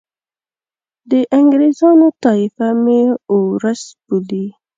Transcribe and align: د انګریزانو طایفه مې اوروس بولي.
د 1.09 1.11
انګریزانو 1.39 2.07
طایفه 2.23 2.67
مې 2.83 2.99
اوروس 3.31 3.83
بولي. 4.05 4.45